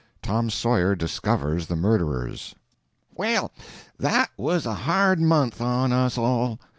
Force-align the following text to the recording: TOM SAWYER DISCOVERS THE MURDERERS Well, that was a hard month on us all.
TOM 0.23 0.49
SAWYER 0.49 0.95
DISCOVERS 0.95 1.67
THE 1.67 1.75
MURDERERS 1.75 2.55
Well, 3.13 3.51
that 3.99 4.31
was 4.35 4.65
a 4.65 4.73
hard 4.73 5.19
month 5.21 5.61
on 5.61 5.91
us 5.93 6.17
all. 6.17 6.57